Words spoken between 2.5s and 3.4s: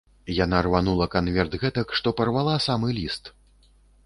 самы ліст.